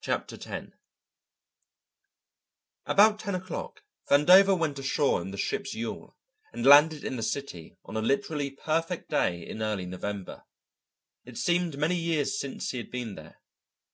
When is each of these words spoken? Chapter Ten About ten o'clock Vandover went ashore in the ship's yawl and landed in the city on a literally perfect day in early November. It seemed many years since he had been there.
Chapter 0.00 0.38
Ten 0.38 0.72
About 2.86 3.18
ten 3.18 3.34
o'clock 3.34 3.82
Vandover 4.08 4.58
went 4.58 4.78
ashore 4.78 5.20
in 5.20 5.32
the 5.32 5.36
ship's 5.36 5.74
yawl 5.74 6.16
and 6.54 6.64
landed 6.64 7.04
in 7.04 7.16
the 7.16 7.22
city 7.22 7.76
on 7.84 7.94
a 7.98 8.00
literally 8.00 8.50
perfect 8.50 9.10
day 9.10 9.46
in 9.46 9.60
early 9.60 9.84
November. 9.84 10.44
It 11.26 11.36
seemed 11.36 11.76
many 11.76 11.96
years 11.96 12.40
since 12.40 12.70
he 12.70 12.78
had 12.78 12.90
been 12.90 13.16
there. 13.16 13.42